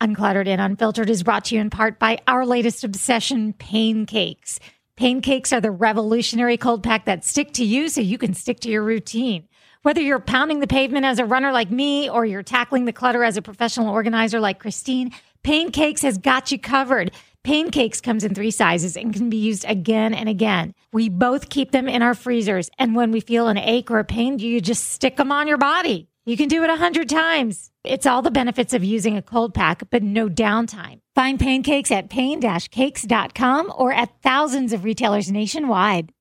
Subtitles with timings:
[0.00, 4.60] Uncluttered and Unfiltered is brought to you in part by our latest obsession, Pain Cakes.
[4.94, 8.60] Pain Cakes are the revolutionary cold pack that stick to you so you can stick
[8.60, 9.48] to your routine.
[9.82, 13.24] Whether you're pounding the pavement as a runner like me or you're tackling the clutter
[13.24, 17.10] as a professional organizer like Christine, Pain Cakes has got you covered.
[17.42, 20.74] Pain Cakes comes in three sizes and can be used again and again.
[20.92, 24.04] We both keep them in our freezers, and when we feel an ache or a
[24.04, 26.08] pain, you just stick them on your body.
[26.28, 27.70] You can do it a hundred times.
[27.84, 30.98] It's all the benefits of using a cold pack, but no downtime.
[31.14, 36.12] Find Pain Cakes at pain-cakes.com or at thousands of retailers nationwide.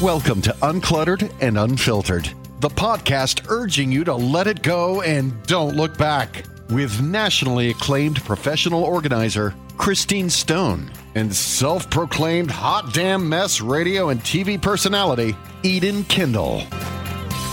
[0.00, 5.74] Welcome to Uncluttered and Unfiltered, the podcast urging you to let it go and don't
[5.74, 6.44] look back.
[6.70, 14.20] With nationally acclaimed professional organizer Christine Stone and self proclaimed hot damn mess radio and
[14.20, 16.62] TV personality Eden Kendall.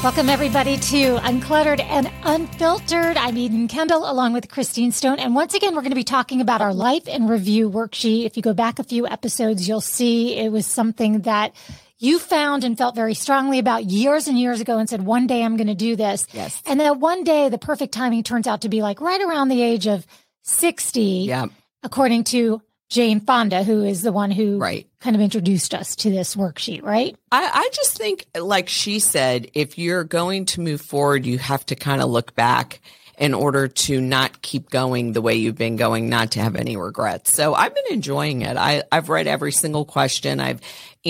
[0.04, 3.18] Welcome, everybody, to Uncluttered and Unfiltered.
[3.18, 5.18] I'm Eden Kendall along with Christine Stone.
[5.18, 8.28] And once again, we're going to be talking about our life and review worksheet.
[8.28, 11.56] If you go back a few episodes, you'll see it was something that
[11.98, 15.44] you found and felt very strongly about years and years ago and said, one day
[15.44, 16.28] I'm going to do this.
[16.32, 16.62] Yes.
[16.68, 19.64] And then one day, the perfect timing turns out to be like right around the
[19.64, 20.06] age of
[20.44, 21.02] 60.
[21.02, 21.48] Yeah.
[21.84, 24.88] According to Jane Fonda, who is the one who Right.
[25.00, 27.16] kind of introduced us to this worksheet, right?
[27.32, 31.66] I, I just think, like she said, if you're going to move forward, you have
[31.68, 32.82] to kind of look back
[33.20, 36.78] in order to not keep going the way you've been going, not to have any
[36.78, 37.34] regrets.
[37.34, 38.56] So I've been enjoying it.
[38.56, 40.40] I, I've read every single question.
[40.40, 40.62] I've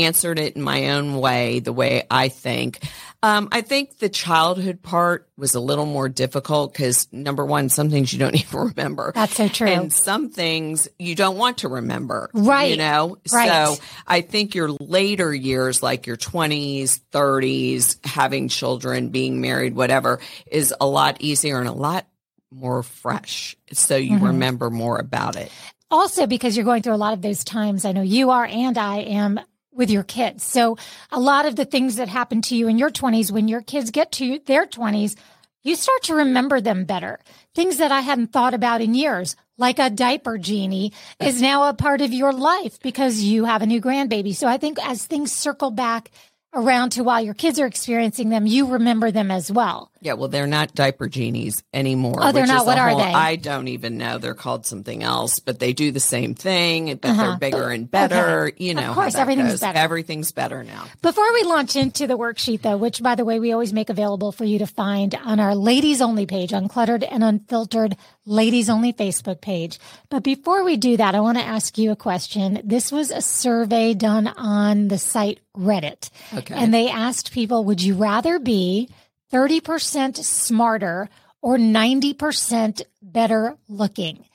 [0.03, 2.79] answered it in my own way, the way I think.
[3.21, 7.89] Um, I think the childhood part was a little more difficult because number one, some
[7.89, 9.11] things you don't even remember.
[9.13, 9.67] That's so true.
[9.67, 12.29] And some things you don't want to remember.
[12.33, 12.71] Right.
[12.71, 13.17] You know?
[13.33, 13.49] Right.
[13.49, 20.19] So I think your later years, like your 20s, 30s, having children, being married, whatever,
[20.49, 22.05] is a lot easier and a lot
[22.51, 23.55] more fresh.
[23.73, 24.25] So you Mm-hmm.
[24.25, 25.51] remember more about it.
[25.91, 27.83] also because you're going through a lot of those times.
[27.85, 29.39] I know you are, and I am
[29.79, 30.43] with your kids.
[30.43, 30.77] So
[31.09, 33.89] a lot of the things that happen to you in your 20s, when your kids
[33.89, 35.15] get to their 20s,
[35.63, 37.19] you start to remember them better.
[37.55, 41.73] Things that I hadn't thought about in years, like a diaper genie, is now a
[41.73, 44.35] part of your life because you have a new grandbaby.
[44.35, 46.11] So I think as things circle back
[46.53, 49.91] around to while your kids are experiencing them, you remember them as well.
[50.01, 52.19] Yeah, well, they're not diaper genies anymore.
[52.21, 52.65] Oh, they're not.
[52.65, 53.05] What are whole- they?
[53.13, 54.17] I don't even know.
[54.17, 57.21] They're called something else, but they do the same thing, but Uh-huh.
[57.23, 58.47] they're bigger and better.
[58.47, 58.63] Okay.
[58.63, 59.59] You know, of course, everything's goes.
[59.61, 59.77] better.
[59.77, 60.85] Everything's better now.
[61.01, 64.31] Before we launch into the worksheet, though, which by the way, we always make available
[64.31, 69.41] for you to find on our ladies only page, uncluttered and unfiltered ladies only Facebook
[69.41, 69.79] page.
[70.09, 72.61] But before we do that, I want to ask you a question.
[72.63, 76.09] This was a survey done on the site Reddit.
[76.33, 76.53] Okay.
[76.55, 78.87] And they asked people, would you rather be
[79.31, 81.09] 30% smarter
[81.41, 84.25] or 90% better looking?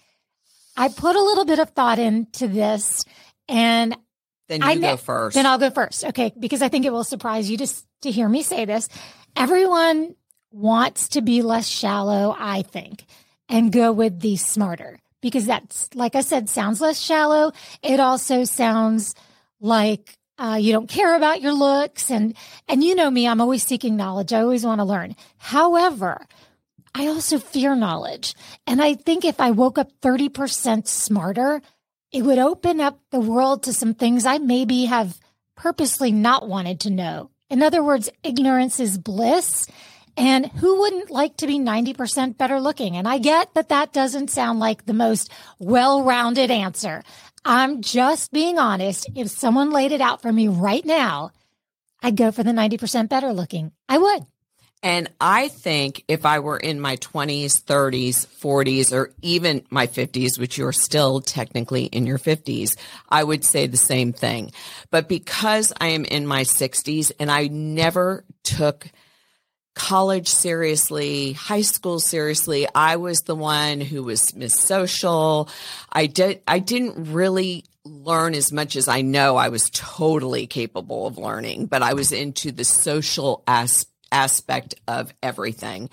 [0.77, 3.05] I put a little bit of thought into this
[3.49, 3.97] and
[4.49, 5.34] Then you I go first.
[5.34, 6.05] Then I'll go first.
[6.05, 6.32] Okay.
[6.38, 8.88] Because I think it will surprise you to, s- to hear me say this.
[9.37, 10.15] Everyone
[10.50, 13.05] wants to be less shallow, I think,
[13.49, 17.53] and go with the smarter because that's, like I said, sounds less shallow.
[17.82, 19.15] It also sounds
[19.61, 22.34] like uh, you don't care about your looks and
[22.69, 24.33] and you know me i'm always seeking knowledge.
[24.33, 25.17] I always want to learn.
[25.39, 26.27] However
[26.95, 28.34] i also fear knowledge.
[28.67, 31.62] And i think if i woke up 30% smarter
[32.12, 35.21] it would open up the world to some things i maybe have
[35.56, 37.31] purposely not wanted to know.
[37.49, 39.67] In other words ignorance is bliss.
[40.17, 42.97] And who wouldn't like to be 90% better looking?
[42.97, 45.28] And I get that that doesn't sound like the most
[45.59, 47.03] well rounded answer.
[47.44, 49.09] I'm just being honest.
[49.15, 51.31] If someone laid it out for me right now,
[52.03, 53.72] I'd go for the 90% better looking.
[53.88, 54.27] I would.
[54.82, 60.38] And I think if I were in my 20s, 30s, 40s, or even my 50s,
[60.38, 62.77] which you're still technically in your 50s,
[63.09, 64.53] I would say the same thing.
[64.91, 68.87] But because I am in my 60s and I never took
[69.75, 72.67] college seriously, high school seriously.
[72.75, 75.49] I was the one who was Miss Social.
[75.93, 81.06] I did I didn't really learn as much as I know I was totally capable
[81.06, 85.91] of learning, but I was into the social as- aspect of everything.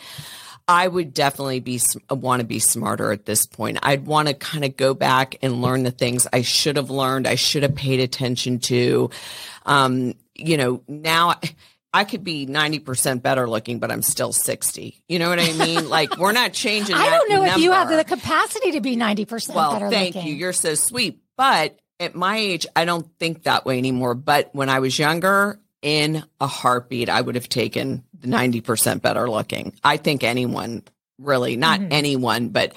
[0.68, 3.80] I would definitely be want to be smarter at this point.
[3.84, 7.28] I'd want to kind of go back and learn the things I should have learned.
[7.28, 9.10] I should have paid attention to.
[9.66, 11.40] Um, you know, now
[11.94, 15.04] I could be 90% better looking, but I'm still 60.
[15.10, 15.90] You know what I mean?
[15.90, 19.54] like we're not changing I don't know if you have the capacity to be 90%
[19.54, 20.30] Well, better thank looking.
[20.30, 20.36] you.
[20.36, 21.20] You're so sweet.
[21.36, 24.16] But at my age, I don't think that way anymore.
[24.16, 29.30] But when I was younger, in a heartbeat, I would have taken the 90% better
[29.30, 29.74] looking.
[29.84, 30.84] I think anyone
[31.18, 31.92] really, not mm-hmm.
[31.92, 32.74] anyone, but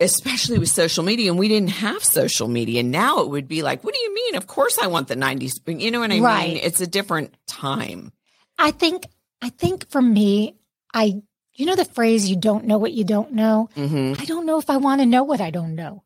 [0.00, 3.84] especially with social media and we didn't have social media now it would be like
[3.84, 6.48] what do you mean of course i want the 90s you know what i right.
[6.48, 8.10] mean it's a different time
[8.58, 9.06] i think
[9.42, 10.56] i think for me
[10.94, 11.20] i
[11.54, 14.20] you know the phrase you don't know what you don't know mm-hmm.
[14.20, 16.02] i don't know if i want to know what i don't know.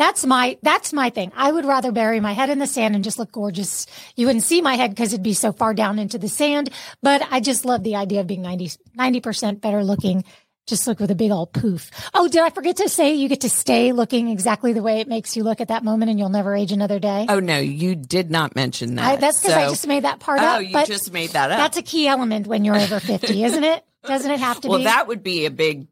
[0.00, 1.30] That's my that's my thing.
[1.36, 3.86] I would rather bury my head in the sand and just look gorgeous.
[4.16, 6.70] You wouldn't see my head because it'd be so far down into the sand
[7.02, 10.24] but i just love the idea of being 90 90% better looking
[10.66, 11.90] just look with a big old poof.
[12.14, 15.08] Oh, did I forget to say you get to stay looking exactly the way it
[15.08, 17.26] makes you look at that moment and you'll never age another day?
[17.28, 19.04] Oh, no, you did not mention that.
[19.04, 20.56] I, that's because so, I just made that part oh, up.
[20.56, 21.58] Oh, you just made that up.
[21.58, 23.84] That's a key element when you're over 50, isn't it?
[24.04, 24.84] Doesn't it have to well, be?
[24.84, 25.88] Well, that would be a big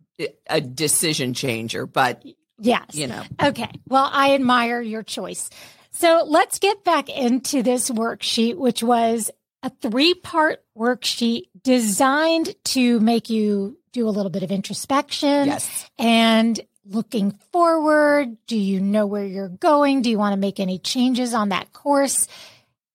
[0.49, 2.25] a decision changer, but
[2.59, 2.87] yes.
[2.93, 3.23] You know.
[3.43, 3.70] Okay.
[3.87, 5.49] Well, I admire your choice.
[5.91, 9.31] So let's get back into this worksheet, which was
[9.62, 15.90] a three part worksheet designed to make you do a little bit of introspection yes.
[15.99, 18.37] and looking forward.
[18.46, 20.02] Do you know where you're going?
[20.02, 22.28] Do you want to make any changes on that course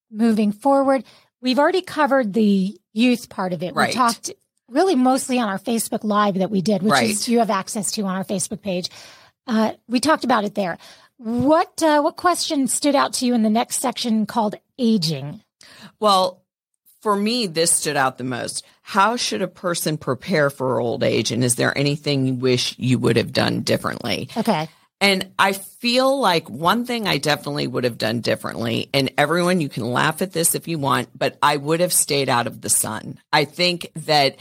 [0.10, 1.04] moving forward?
[1.42, 3.76] We've already covered the youth part of it.
[3.76, 3.90] Right.
[3.90, 4.32] We talked
[4.70, 7.10] really mostly on our Facebook Live that we did, which right.
[7.10, 8.90] is you have access to on our Facebook page.
[9.46, 10.78] Uh, we talked about it there.
[11.18, 15.42] What uh, what question stood out to you in the next section called aging?
[16.00, 16.43] Well,
[17.04, 18.66] for me, this stood out the most.
[18.82, 21.32] How should a person prepare for old age?
[21.32, 24.30] And is there anything you wish you would have done differently?
[24.38, 24.70] Okay.
[25.02, 29.68] And I feel like one thing I definitely would have done differently, and everyone, you
[29.68, 32.70] can laugh at this if you want, but I would have stayed out of the
[32.70, 33.20] sun.
[33.34, 34.38] I think that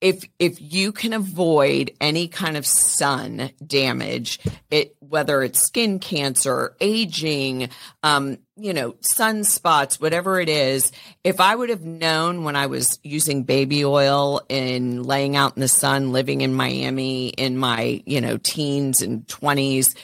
[0.00, 4.38] if if you can avoid any kind of sun damage,
[4.70, 7.70] it whether it's skin cancer, aging,
[8.02, 10.92] um, you know, sunspots, whatever it is,
[11.22, 15.60] if I would have known when I was using baby oil and laying out in
[15.60, 19.94] the sun, living in Miami in my you know teens and twenties,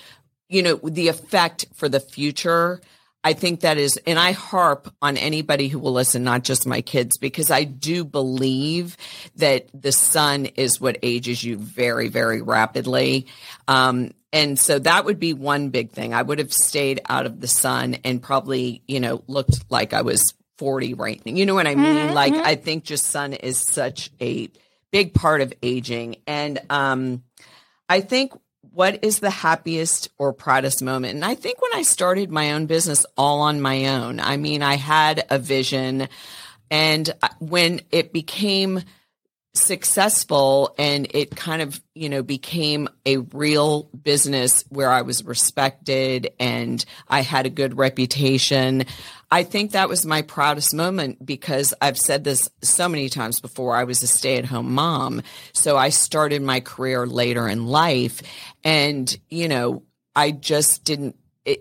[0.48, 2.80] you know, the effect for the future
[3.22, 6.80] I think that is, and I harp on anybody who will listen, not just my
[6.80, 8.96] kids, because I do believe
[9.36, 13.26] that the sun is what ages you very, very rapidly.
[13.68, 16.14] Um, and so that would be one big thing.
[16.14, 20.02] I would have stayed out of the sun and probably, you know, looked like I
[20.02, 20.22] was
[20.56, 21.32] 40 right now.
[21.32, 21.96] You know what I mean?
[21.96, 22.14] Mm-hmm.
[22.14, 22.46] Like, mm-hmm.
[22.46, 24.50] I think just sun is such a
[24.92, 26.16] big part of aging.
[26.26, 27.22] And, um,
[27.88, 28.32] I think
[28.72, 31.14] what is the happiest or proudest moment?
[31.14, 34.62] And I think when I started my own business all on my own, I mean,
[34.62, 36.08] I had a vision.
[36.70, 38.82] And uh, when it became
[39.54, 46.30] successful and it kind of, you know, became a real business where I was respected
[46.38, 48.84] and I had a good reputation,
[49.30, 53.76] I think that was my proudest moment because I've said this so many times before.
[53.76, 55.22] I was a stay at home mom.
[55.52, 58.22] So I started my career later in life.
[58.64, 59.82] And, you know,
[60.14, 61.16] I just didn't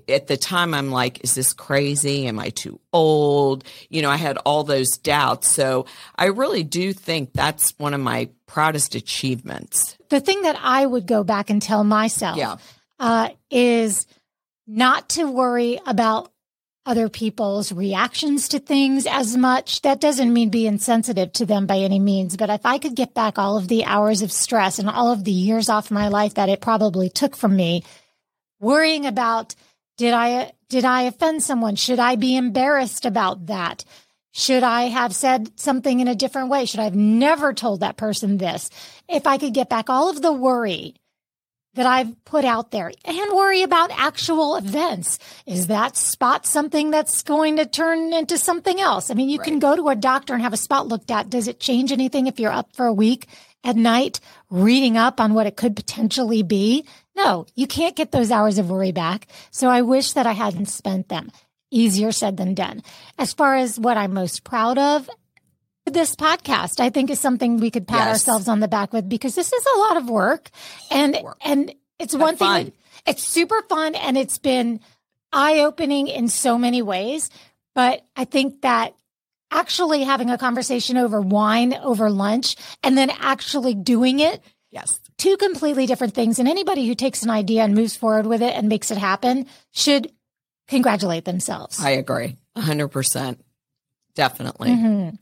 [0.07, 2.27] at the time I'm like, is this crazy?
[2.27, 3.63] Am I too old?
[3.89, 5.49] You know, I had all those doubts.
[5.49, 9.97] So I really do think that's one of my proudest achievements.
[10.09, 12.57] The thing that I would go back and tell myself yeah.
[12.99, 14.07] uh, is
[14.67, 16.31] not to worry about
[16.85, 19.81] other people's reactions to things as much.
[19.83, 23.13] That doesn't mean be insensitive to them by any means, but if I could get
[23.13, 26.33] back all of the hours of stress and all of the years off my life
[26.35, 27.83] that it probably took from me,
[28.59, 29.53] worrying about
[29.99, 31.75] did I did I offend someone?
[31.75, 33.83] Should I be embarrassed about that?
[34.31, 36.63] Should I have said something in a different way?
[36.63, 38.69] Should I have never told that person this?
[39.09, 40.95] If I could get back all of the worry
[41.73, 45.19] that I've put out there and worry about actual events.
[45.45, 49.11] Is that spot something that's going to turn into something else?
[49.11, 49.47] I mean, you right.
[49.47, 51.29] can go to a doctor and have a spot looked at.
[51.29, 53.27] Does it change anything if you're up for a week
[53.65, 56.85] at night reading up on what it could potentially be?
[57.23, 59.27] No, you can't get those hours of worry back.
[59.51, 61.31] So I wish that I hadn't spent them.
[61.71, 62.81] Easier said than done.
[63.17, 65.09] As far as what I'm most proud of,
[65.85, 68.07] this podcast i think is something we could pat yes.
[68.07, 70.49] ourselves on the back with because this is a lot of work
[70.91, 71.37] and work.
[71.41, 72.65] and it's one fun.
[72.65, 72.73] thing
[73.07, 74.79] it's super fun and it's been
[75.33, 77.29] eye-opening in so many ways
[77.73, 78.93] but i think that
[79.51, 85.37] actually having a conversation over wine over lunch and then actually doing it yes two
[85.37, 88.67] completely different things and anybody who takes an idea and moves forward with it and
[88.67, 90.11] makes it happen should
[90.67, 93.37] congratulate themselves i agree 100%
[94.15, 95.15] definitely mm-hmm.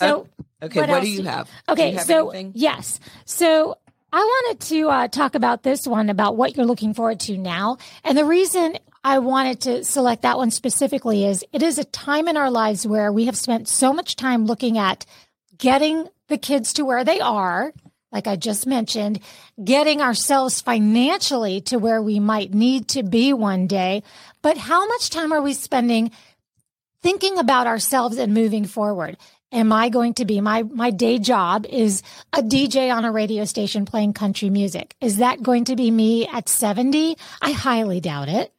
[0.00, 0.26] So,
[0.62, 1.50] uh, okay, what, what do you have?
[1.68, 2.52] Okay, you have so anything?
[2.54, 3.76] yes, so
[4.12, 7.76] I wanted to uh, talk about this one about what you're looking forward to now,
[8.02, 12.28] and the reason I wanted to select that one specifically is it is a time
[12.28, 15.06] in our lives where we have spent so much time looking at
[15.58, 17.72] getting the kids to where they are,
[18.12, 19.20] like I just mentioned,
[19.62, 24.02] getting ourselves financially to where we might need to be one day.
[24.42, 26.10] But how much time are we spending
[27.02, 29.16] thinking about ourselves and moving forward?
[29.52, 32.02] Am I going to be my my day job is
[32.32, 34.94] a DJ on a radio station playing country music?
[35.00, 37.16] Is that going to be me at 70?
[37.42, 38.52] I highly doubt it.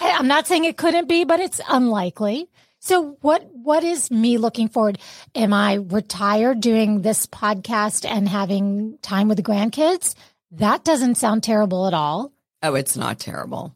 [0.00, 2.48] I'm not saying it couldn't be, but it's unlikely.
[2.80, 4.98] So what what is me looking forward?
[5.34, 10.14] Am I retired doing this podcast and having time with the grandkids?
[10.52, 12.32] That doesn't sound terrible at all.
[12.62, 13.74] Oh, it's not terrible.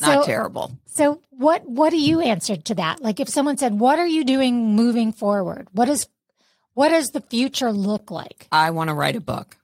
[0.00, 0.72] Not So- terrible.
[0.86, 3.02] So what what do you answer to that?
[3.02, 5.66] Like if someone said, "What are you doing moving forward?
[5.72, 6.06] What is
[6.74, 9.56] what does the future look like?" I want to write a book.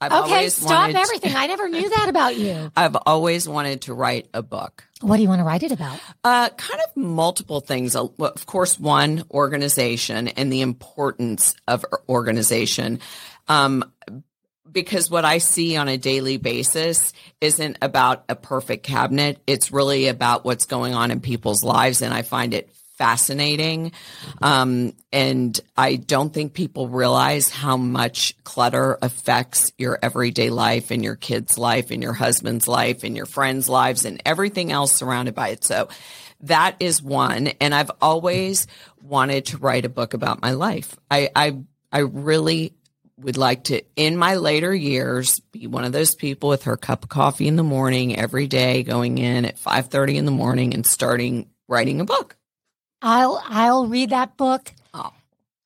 [0.00, 1.34] I've Okay, always stop wanted to- everything.
[1.36, 2.70] I never knew that about you.
[2.76, 4.84] I've always wanted to write a book.
[5.00, 6.00] What do you want to write it about?
[6.24, 7.94] Uh, kind of multiple things.
[7.94, 13.00] Uh, Of course, one organization and the importance of organization.
[13.46, 13.84] Um,
[14.70, 19.40] because what I see on a daily basis isn't about a perfect cabinet.
[19.46, 22.02] It's really about what's going on in people's lives.
[22.02, 23.92] And I find it fascinating.
[24.42, 31.02] Um, and I don't think people realize how much clutter affects your everyday life and
[31.02, 35.34] your kids' life and your husband's life and your friends' lives and everything else surrounded
[35.34, 35.64] by it.
[35.64, 35.88] So
[36.42, 37.46] that is one.
[37.60, 38.66] And I've always
[39.00, 40.96] wanted to write a book about my life.
[41.10, 41.56] I, I,
[41.92, 42.74] I really
[43.18, 47.02] would like to in my later years be one of those people with her cup
[47.02, 50.86] of coffee in the morning every day going in at 5:30 in the morning and
[50.86, 52.37] starting writing a book.
[53.02, 54.72] I'll I'll read that book.
[54.94, 55.12] Oh.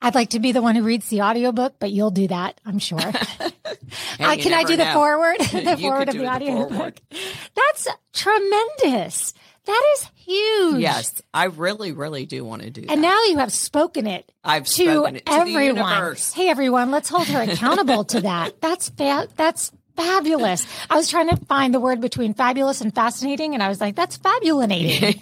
[0.00, 2.78] I'd like to be the one who reads the audiobook, but you'll do that, I'm
[2.78, 2.98] sure.
[4.18, 4.92] Hey, Uh, you can I do the know.
[4.94, 5.36] forward?
[5.40, 6.94] The forward of the the audiobook.
[7.54, 9.34] That's tremendous.
[9.64, 10.80] That is huge.
[10.80, 12.90] Yes, I really really do want to do that.
[12.92, 16.16] And now you have spoken it I've to spoken it to everyone.
[16.34, 18.60] hey, everyone, let's hold her accountable to that.
[18.60, 20.66] That's fa- that's fabulous.
[20.90, 23.94] I was trying to find the word between fabulous and fascinating, and I was like,
[23.94, 25.20] that's fabulinating.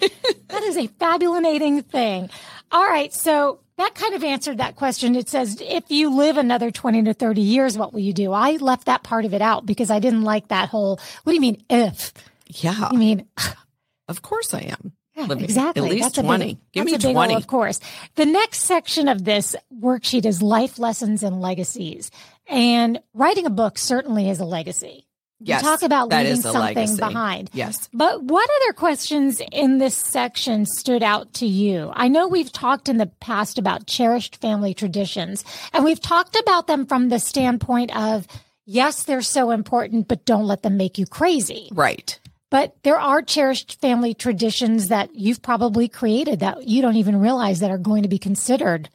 [0.50, 2.30] That is a fabulinating thing.
[2.72, 5.16] All right, so that kind of answered that question.
[5.16, 8.32] It says, if you live another 20 to 30 years, what will you do?
[8.32, 11.34] I left that part of it out because I didn't like that whole, what do
[11.34, 12.12] you mean, if?
[12.46, 13.26] yeah, I mean,
[14.08, 14.92] of course I am.
[15.16, 15.82] Yeah, Living exactly.
[15.82, 16.58] At least That's a big- 20.
[16.72, 17.34] Give me a big 20.
[17.34, 17.80] ol' of course.
[18.14, 22.10] The next section of this worksheet is life lessons and legacies.
[22.46, 25.06] And writing a book certainly is a legacy.
[25.40, 27.50] Yes, you talk about that leaving is something behind.
[27.52, 27.88] Yes.
[27.94, 31.90] But what other questions in this section stood out to you?
[31.94, 36.66] I know we've talked in the past about cherished family traditions, and we've talked about
[36.66, 38.26] them from the standpoint of
[38.66, 41.70] yes, they're so important, but don't let them make you crazy.
[41.72, 42.18] Right.
[42.50, 47.60] But there are cherished family traditions that you've probably created that you don't even realize
[47.60, 48.90] that are going to be considered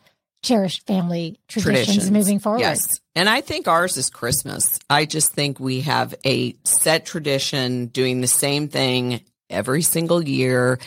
[0.45, 2.59] cherished family traditions, moving forward.
[2.59, 3.01] Yes.
[3.15, 4.79] And I think ours is Christmas.
[4.89, 10.79] I just think we have a set tradition doing the same thing every single year,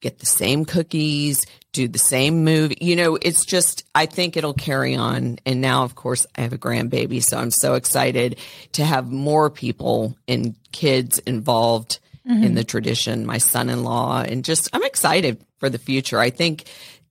[0.00, 2.78] get the same cookies, do the same movie.
[2.80, 5.38] You know, it's just, I think it'll carry on.
[5.46, 7.22] And now, of course, I have a grandbaby.
[7.22, 8.38] So I'm so excited
[8.72, 12.54] to have more people and kids involved in mm-hmm.
[12.54, 16.18] the tradition, my son in law, and just, I'm excited for the future.
[16.18, 16.64] I think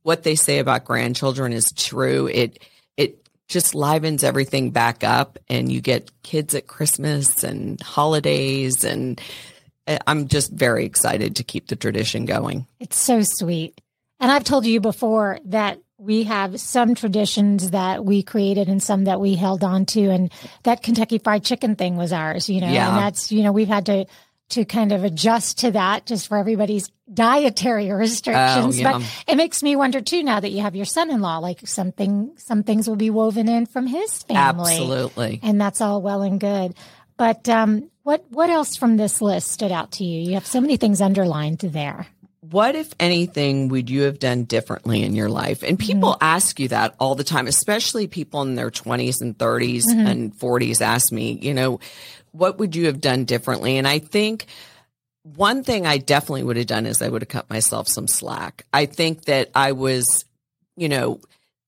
[0.06, 2.28] what they say about grandchildren is true.
[2.28, 2.60] It,
[2.96, 9.20] it just livens everything back up and you get kids at Christmas and holidays and
[9.88, 12.68] uh, I'm just very excited to keep the tradition going.
[12.80, 13.82] It's so sweet.
[14.20, 19.06] And I've told you before that we have some traditions that we created and some
[19.06, 20.10] that we held on to.
[20.12, 20.32] And
[20.64, 22.90] that Kentucky Fried Chicken thing was ours, you know, Yeah.
[22.90, 24.06] and that's, you know, we've had to,
[24.50, 28.78] to kind of adjust to that just for everybody's dietary restrictions.
[28.78, 28.92] Oh, yeah.
[28.94, 32.64] But it makes me wonder too, now that you have your son-in-law, like something, some
[32.64, 34.74] things will be woven in from his family.
[34.74, 35.40] Absolutely.
[35.44, 36.76] And that's all well and good.
[37.18, 40.22] But, um, what, what else from this list stood out to you?
[40.22, 42.06] You have so many things underlined there.
[42.52, 45.64] What, if anything, would you have done differently in your life?
[45.64, 49.86] And people ask you that all the time, especially people in their 20s and 30s
[49.88, 51.80] and 40s ask me, you know,
[52.38, 53.78] what would you have done differently?
[53.78, 54.46] And I think
[55.24, 58.66] one thing I definitely would have done is I would have cut myself some slack.
[58.72, 60.26] I think that I was,
[60.76, 61.20] you know,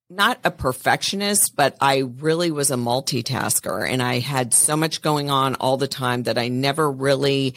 [0.09, 5.29] not a perfectionist, but I really was a multitasker and I had so much going
[5.29, 7.55] on all the time that I never really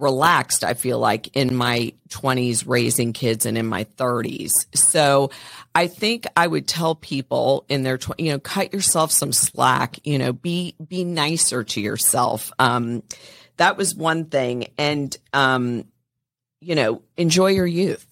[0.00, 4.52] relaxed, I feel like, in my 20s raising kids and in my 30s.
[4.74, 5.30] So
[5.74, 9.98] I think I would tell people in their, tw- you know, cut yourself some slack,
[10.04, 12.50] you know, be, be nicer to yourself.
[12.58, 13.02] Um,
[13.56, 14.68] that was one thing.
[14.78, 15.84] And, um,
[16.60, 18.06] you know, enjoy your youth.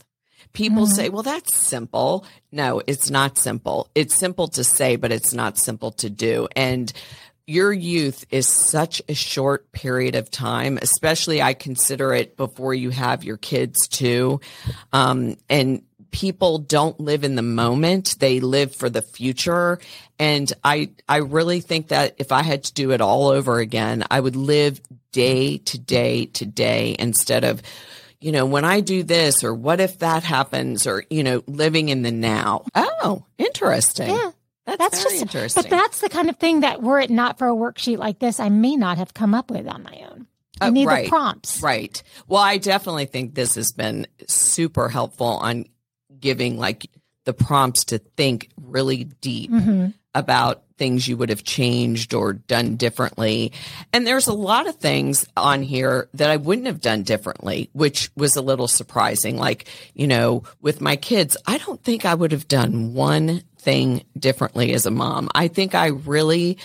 [0.52, 2.24] People say, well, that's simple.
[2.50, 3.88] No, it's not simple.
[3.94, 6.48] It's simple to say, but it's not simple to do.
[6.56, 6.92] And
[7.48, 12.90] your youth is such a short period of time, especially I consider it before you
[12.90, 14.40] have your kids too.
[14.92, 18.16] Um, and people don't live in the moment.
[18.18, 19.78] They live for the future.
[20.18, 24.04] And I, I really think that if I had to do it all over again,
[24.10, 24.78] I would live
[25.12, 27.62] day to day to day instead of,
[28.20, 31.88] you know, when I do this or what if that happens or, you know, living
[31.88, 32.66] in the now.
[32.74, 34.10] Oh, interesting.
[34.10, 34.32] Yeah.
[34.76, 35.62] That's, That's just, interesting.
[35.62, 38.38] but that's the kind of thing that were it not for a worksheet like this,
[38.38, 40.26] I may not have come up with on my own.
[40.60, 41.04] I Uh, need right.
[41.04, 41.62] the prompts.
[41.62, 42.02] Right.
[42.26, 45.64] Well, I definitely think this has been super helpful on
[46.20, 46.88] giving like
[47.24, 49.94] the prompts to think really deep Mhm.
[50.14, 53.52] about things you would have changed or done differently.
[53.92, 58.10] And there's a lot of things on here that I wouldn't have done differently, which
[58.16, 59.36] was a little surprising.
[59.36, 63.42] Like, you know, with my kids, I don't think I would have done one
[64.18, 65.28] differently as a mom.
[65.34, 66.58] I think I really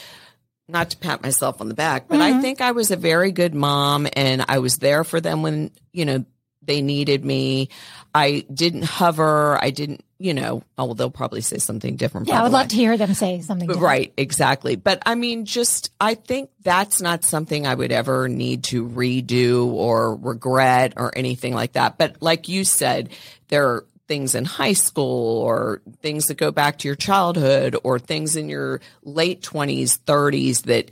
[0.67, 2.41] not to pat myself on the back, but I mm-hmm.
[2.41, 6.05] think I was a very good mom and I was there for them when, you
[6.05, 6.25] know,
[6.65, 7.69] they needed me.
[8.15, 9.61] I didn't hover.
[9.61, 12.29] I didn't, you know, oh, well, they'll probably say something different.
[12.29, 13.67] Yeah, I would love to hear them say something.
[13.67, 13.85] different.
[13.85, 14.77] Right, exactly.
[14.77, 19.67] But I mean, just I think that's not something I would ever need to redo
[19.67, 21.97] or regret or anything like that.
[21.97, 23.09] But like you said,
[23.49, 27.97] there are things in high school or things that go back to your childhood or
[27.97, 30.91] things in your late 20s, 30s that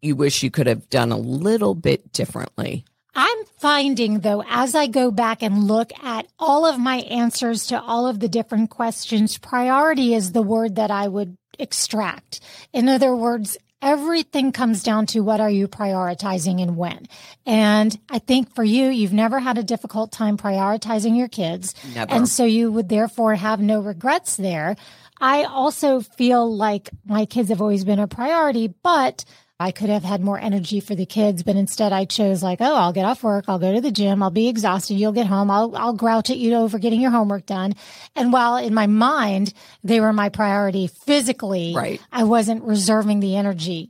[0.00, 2.82] you wish you could have done a little bit differently.
[3.14, 7.78] I'm finding though, as I go back and look at all of my answers to
[7.78, 12.40] all of the different questions, priority is the word that I would extract.
[12.72, 17.06] In other words, everything comes down to what are you prioritizing and when.
[17.44, 21.74] And I think for you, you've never had a difficult time prioritizing your kids.
[21.94, 22.12] Never.
[22.12, 24.76] And so you would therefore have no regrets there.
[25.20, 29.24] I also feel like my kids have always been a priority, but
[29.58, 32.74] I could have had more energy for the kids, but instead I chose like, oh,
[32.74, 35.50] I'll get off work, I'll go to the gym, I'll be exhausted, you'll get home,
[35.50, 37.74] I'll I'll grouch at you over getting your homework done.
[38.14, 42.00] And while in my mind they were my priority physically, Right.
[42.12, 43.88] I wasn't reserving the energy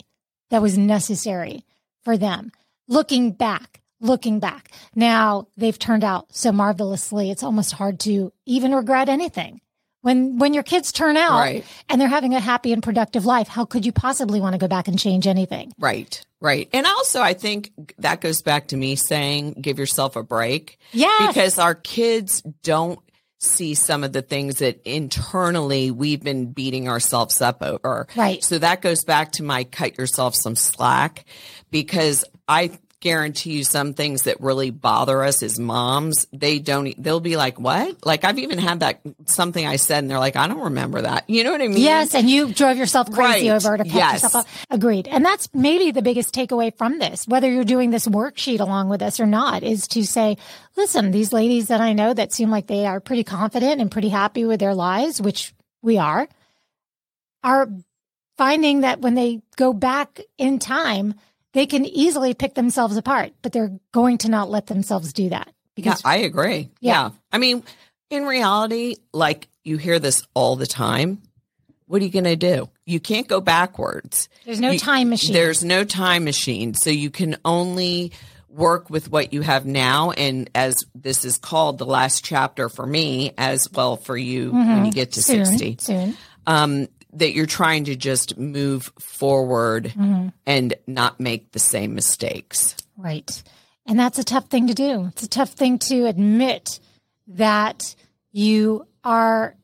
[0.51, 1.65] that was necessary
[2.05, 2.53] for them.
[2.87, 4.71] Looking back, looking back.
[4.95, 9.61] Now they've turned out so marvelously, it's almost hard to even regret anything.
[10.07, 11.65] When when your kids turn out Right.
[11.89, 14.69] and they're having a happy and productive life, how could you possibly want to go
[14.69, 15.73] back and change anything?
[15.81, 16.69] Right, right.
[16.73, 20.79] And also, I think that goes back to me saying give yourself a break.
[20.93, 23.01] yeah Because our kids don't
[23.41, 28.07] see some of the things that internally we've been beating ourselves up over.
[28.15, 28.45] Right.
[28.45, 31.25] So that goes back to my cut yourself some slack
[31.73, 37.21] because I guarantee you some things that really bother us as moms, they don't, they'll
[37.21, 38.05] be like, what?
[38.07, 41.29] Like I've even had that something I said and they're like, I don't remember that.
[41.29, 41.79] You know what I mean?
[41.79, 43.57] Yes, and you drove yourself crazy Right.
[43.65, 44.13] over to pat Yes.
[44.23, 44.47] yourself up.
[44.71, 45.09] Agreed.
[45.09, 49.03] And that's maybe the biggest takeaway from this, whether you're doing this worksheet along with
[49.03, 50.39] us or not, is to say,
[50.77, 54.09] listen, these ladies that I know that seem like they are pretty confident and pretty
[54.09, 56.29] happy with their lives, which we are,
[57.45, 57.69] are
[58.39, 61.15] finding that when they go back in time,
[61.57, 65.51] they can easily pick themselves apart, but they're going to not let themselves do that.
[65.75, 66.71] Yeah, I agree.
[66.81, 66.93] Yeah.
[66.93, 67.11] Yeah.
[67.33, 67.63] I mean,
[68.11, 71.23] in reality, like you hear this all the time.
[71.87, 72.69] What are you going to do?
[72.85, 74.29] You can't go backwards.
[74.45, 75.33] there's no You- time machine.
[75.33, 76.75] There's no time machine.
[76.75, 78.13] So you can only
[78.49, 80.11] work with what you have now.
[80.11, 84.85] And as this is called the last chapter for me, as well for you when
[84.87, 86.17] you get to soon, 60, soon.
[86.47, 90.29] um, that you're trying to just move forward mm-hmm.
[90.47, 92.77] and not make the same mistakes.
[92.97, 93.43] Right.
[93.87, 95.07] And that's a tough thing to do.
[95.09, 96.81] It's a tough thing to admit
[97.29, 97.95] that
[98.33, 99.57] you are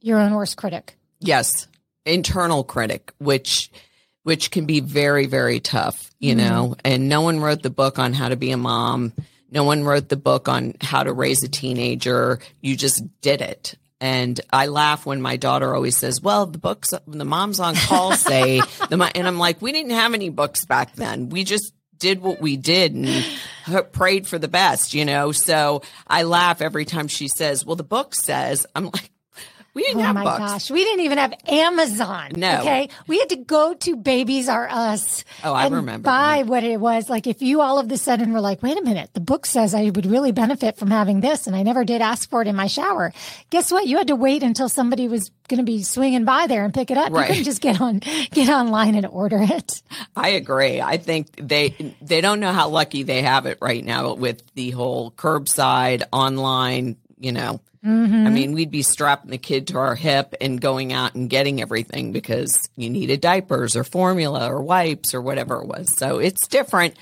[0.00, 0.96] your own worst critic.
[1.18, 1.66] Yes,
[2.04, 3.70] internal critic, which
[4.22, 6.48] which can be very very tough, you mm-hmm.
[6.48, 6.76] know.
[6.84, 9.12] And no one wrote the book on how to be a mom.
[9.50, 12.38] No one wrote the book on how to raise a teenager.
[12.60, 13.76] You just did it.
[14.00, 18.12] And I laugh when my daughter always says, "Well, the books, the moms on call
[18.12, 21.28] say," the and I'm like, "We didn't have any books back then.
[21.28, 23.24] We just did what we did and
[23.92, 27.84] prayed for the best, you know." So I laugh every time she says, "Well, the
[27.84, 29.10] book says," I'm like
[29.72, 30.38] We didn't oh have my books.
[30.38, 32.32] gosh, we didn't even have Amazon.
[32.36, 32.60] No.
[32.60, 35.24] okay, we had to go to Babies R Us.
[35.44, 36.48] Oh, I and remember Buy mm-hmm.
[36.48, 37.26] what it was like.
[37.26, 39.84] If you all of a sudden were like, "Wait a minute, the book says I
[39.84, 42.66] would really benefit from having this," and I never did ask for it in my
[42.66, 43.12] shower.
[43.50, 43.86] Guess what?
[43.86, 46.90] You had to wait until somebody was going to be swinging by there and pick
[46.90, 47.12] it up.
[47.12, 47.22] Right.
[47.22, 49.82] You couldn't just get on get online and order it.
[50.16, 50.80] I agree.
[50.80, 54.70] I think they they don't know how lucky they have it right now with the
[54.70, 56.96] whole curbside online.
[57.18, 58.26] You know, Mm-hmm.
[58.26, 61.62] I mean, we'd be strapping the kid to our hip and going out and getting
[61.62, 65.94] everything because you needed diapers or formula or wipes or whatever it was.
[65.96, 66.94] So it's different.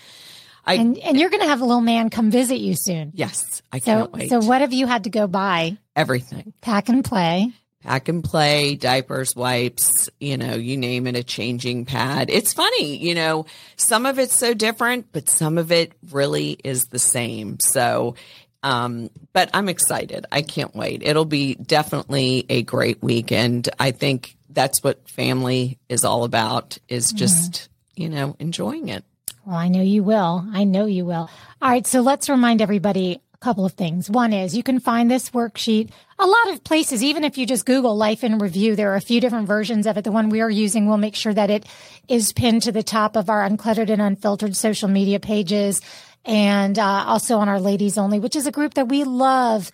[0.64, 3.10] I And and you're going to have a little man come visit you soon.
[3.14, 4.30] yes, I So can't wait.
[4.30, 5.78] so what have you had to go buy?
[5.96, 6.52] everything.
[6.60, 7.50] Pack and play.
[7.82, 12.28] pack and play, diapers, wipes, you know, you name it, a changing pad.
[12.30, 16.86] It's funny, you know, some of it's so different, but some of it really is
[16.86, 17.58] the same.
[17.60, 18.14] So,
[18.62, 20.26] um, but I'm excited.
[20.32, 21.02] I can't wait.
[21.02, 23.68] It'll be definitely a great weekend.
[23.78, 29.04] I think that's what family is all about is just, you know, enjoying it.
[29.44, 30.44] Well, I know you will.
[30.52, 31.30] I know you will.
[31.62, 31.86] All right.
[31.86, 34.10] So let's remind everybody a couple of things.
[34.10, 35.90] One is you can find this worksheet
[36.20, 39.00] a lot of places, even if you just Google life in review, there are a
[39.00, 40.02] few different versions of it.
[40.02, 41.64] The one we are using, we'll make sure that it
[42.08, 45.80] is pinned to the top of our uncluttered and unfiltered social media pages
[46.28, 49.72] and uh, also on our ladies only, which is a group that we love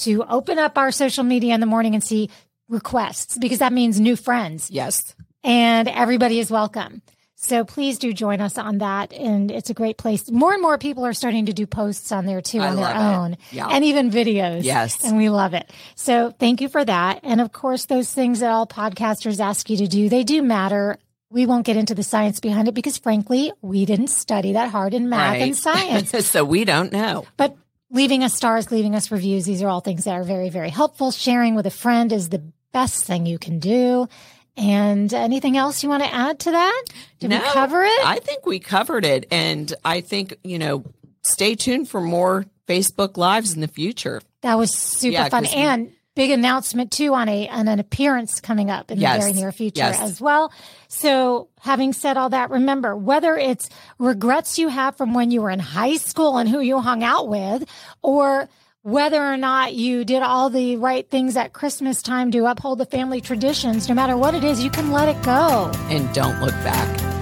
[0.00, 2.30] to open up our social media in the morning and see
[2.68, 5.14] requests because that means new friends Yes.
[5.44, 7.02] and everybody is welcome.
[7.42, 9.14] So please do join us on that.
[9.14, 10.30] And it's a great place.
[10.30, 12.94] More and more people are starting to do posts on there too I on their
[12.94, 13.66] own Yeah.
[13.70, 14.62] and even videos.
[14.62, 15.02] Yes.
[15.04, 15.70] And we love it.
[15.96, 17.20] So thank you for that.
[17.22, 20.98] And of course, those things that all podcasters ask you to do, they do matter.
[21.30, 24.94] We won't get into the science behind it because frankly, we didn't study that hard
[24.94, 26.10] in math and science.
[26.26, 27.24] so we don't know.
[27.36, 27.56] But
[27.90, 31.10] leaving us stars, leaving us reviews, these are all things that are very, very helpful.
[31.12, 34.08] Sharing with a friend is the best thing you can do.
[34.56, 36.82] And anything else you want to add to that?
[37.20, 38.04] Did we cover it?
[38.06, 39.26] I think we covered it.
[39.30, 40.84] And I think, you know,
[41.22, 44.20] stay tuned for more Facebook Lives in the future.
[44.42, 45.46] that was super Yeah, fun.
[45.46, 49.32] and big announcement too on a on an appearance coming up in Yes, the very
[49.32, 50.00] near future yes.
[50.00, 50.52] as well.
[50.88, 53.68] So having said all that, remember whether it's
[53.98, 57.28] regrets you have from when you were in high school and who you hung out
[57.28, 57.64] with,
[58.02, 58.48] or
[58.82, 62.86] whether or not you did all the right things at Christmas time to uphold the
[62.86, 65.70] family traditions, no matter what it is, you can let it go.
[65.90, 67.19] And don't look back.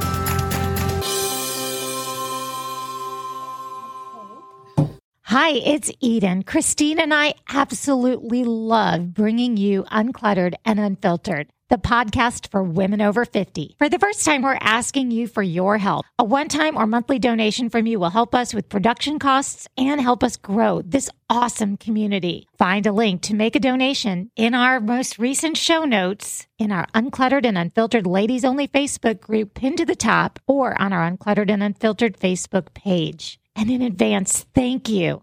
[5.28, 6.42] Hi, it's Eden.
[6.42, 13.26] Christine and I absolutely love bringing you Uncluttered and Unfiltered, the podcast for women over
[13.26, 13.74] 50.
[13.76, 16.06] For the first time, we're asking you for your help.
[16.18, 20.00] A one time or monthly donation from you will help us with production costs and
[20.00, 22.48] help us grow this awesome community.
[22.56, 26.86] Find a link to make a donation in our most recent show notes in our
[26.94, 31.50] Uncluttered and Unfiltered Ladies Only Facebook group pinned to the top or on our Uncluttered
[31.50, 33.38] and Unfiltered Facebook page.
[33.58, 35.20] And in advance, thank you